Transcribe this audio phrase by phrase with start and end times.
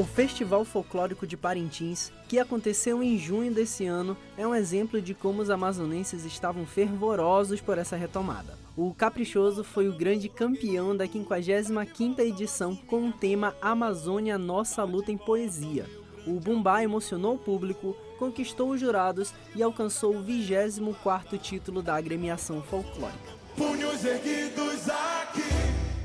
[0.00, 5.12] O Festival Folclórico de Parintins, que aconteceu em junho desse ano, é um exemplo de
[5.12, 8.56] como os amazonenses estavam fervorosos por essa retomada.
[8.74, 15.12] O Caprichoso foi o grande campeão da 55ª edição com o tema Amazônia Nossa Luta
[15.12, 15.84] em Poesia.
[16.26, 22.62] O Bumbá emocionou o público, conquistou os jurados e alcançou o 24º título da agremiação
[22.62, 23.34] folclórica.
[23.54, 25.42] Punhos erguidos aqui,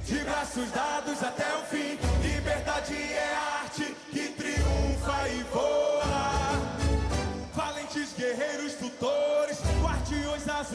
[0.06, 2.15] de braços dados até o fim,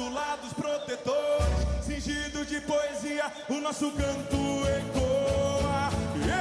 [0.01, 4.37] azulados protetores, cingido de poesia, o nosso canto
[4.67, 5.91] ecoa,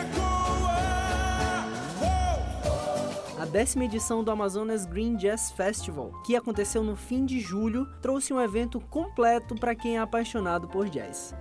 [0.01, 0.79] ecoa.
[3.41, 8.33] A décima edição do Amazonas Green Jazz Festival, que aconteceu no fim de julho, trouxe
[8.33, 11.35] um evento completo para quem é apaixonado por jazz.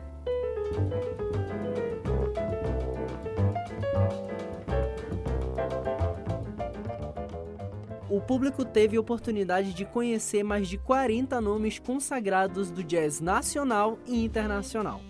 [8.11, 14.25] O público teve oportunidade de conhecer mais de 40 nomes consagrados do jazz nacional e
[14.25, 15.01] internacional.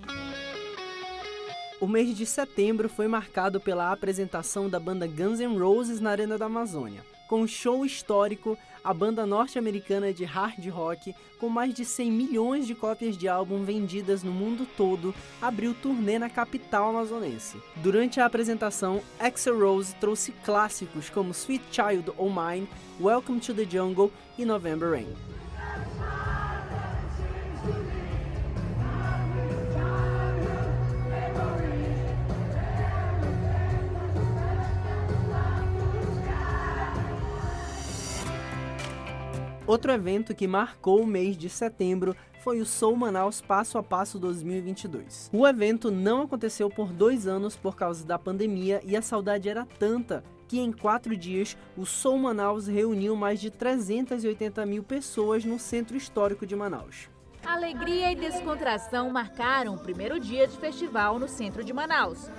[1.80, 6.36] O mês de setembro foi marcado pela apresentação da banda Guns N' Roses na Arena
[6.36, 7.04] da Amazônia.
[7.28, 12.66] Com um show histórico, a banda norte-americana de hard rock, com mais de 100 milhões
[12.66, 17.58] de cópias de álbum vendidas no mundo todo, abriu turnê na capital amazonense.
[17.76, 22.66] Durante a apresentação, Axel Rose trouxe clássicos como Sweet Child O' Mine,
[22.98, 25.37] Welcome to the Jungle e November Rain.
[39.68, 44.18] Outro evento que marcou o mês de setembro foi o Soul Manaus Passo a Passo
[44.18, 45.28] 2022.
[45.30, 49.66] O evento não aconteceu por dois anos por causa da pandemia e a saudade era
[49.78, 55.58] tanta que em quatro dias o Soul Manaus reuniu mais de 380 mil pessoas no
[55.58, 57.10] centro histórico de Manaus.
[57.44, 62.30] Alegria e descontração marcaram o primeiro dia de festival no centro de Manaus.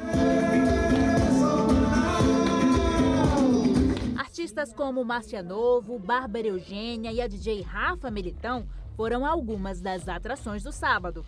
[4.60, 10.64] Artistas como Márcia Novo, Bárbara Eugênia e a DJ Rafa Melitão foram algumas das atrações
[10.64, 11.26] do sábado.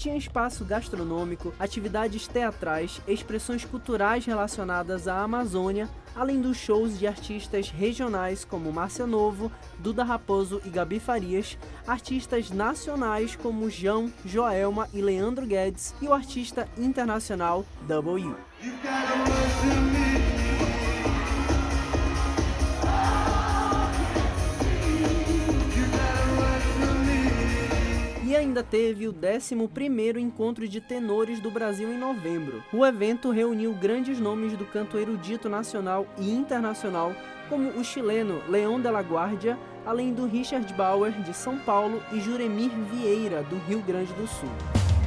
[0.00, 7.68] Tinha espaço gastronômico, atividades teatrais, expressões culturais relacionadas à Amazônia, além dos shows de artistas
[7.68, 15.02] regionais como Márcia Novo, Duda Raposo e Gabi Farias, artistas nacionais como João, Joelma e
[15.02, 18.34] Leandro Guedes e o artista internacional W.
[28.30, 32.62] E ainda teve o 11º Encontro de Tenores do Brasil em novembro.
[32.72, 37.12] O evento reuniu grandes nomes do canto erudito nacional e internacional,
[37.48, 42.20] como o chileno Leão de la Guardia, além do Richard Bauer, de São Paulo, e
[42.20, 44.99] Juremir Vieira, do Rio Grande do Sul.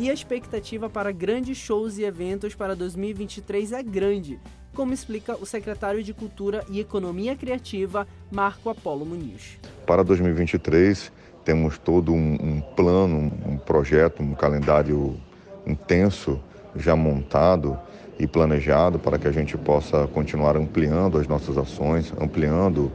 [0.00, 4.40] E a expectativa para grandes shows e eventos para 2023 é grande,
[4.74, 9.58] como explica o secretário de Cultura e Economia Criativa, Marco Apolo Muniz.
[9.86, 11.12] Para 2023,
[11.44, 15.20] temos todo um, um plano, um projeto, um calendário
[15.66, 16.40] intenso
[16.74, 17.78] já montado
[18.18, 22.90] e planejado para que a gente possa continuar ampliando as nossas ações, ampliando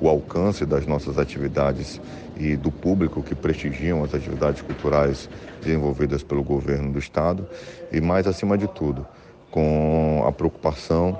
[0.00, 2.00] o alcance das nossas atividades
[2.36, 5.28] e do público que prestigiam as atividades culturais
[5.62, 7.46] desenvolvidas pelo governo do Estado
[7.90, 9.06] e, mais acima de tudo,
[9.50, 11.18] com a preocupação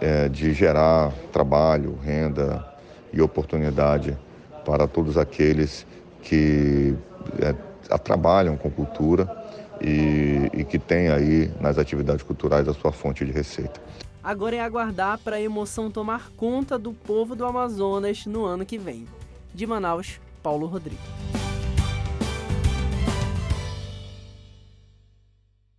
[0.00, 2.64] é, de gerar trabalho, renda
[3.12, 4.16] e oportunidade
[4.64, 5.86] para todos aqueles
[6.22, 6.94] que
[7.40, 7.54] é,
[7.98, 9.28] trabalham com cultura
[9.80, 13.80] e, e que têm aí nas atividades culturais a sua fonte de receita.
[14.22, 18.78] Agora é aguardar para a emoção tomar conta do povo do Amazonas no ano que
[18.78, 19.06] vem.
[19.54, 21.27] De Manaus, Paulo Rodrigues.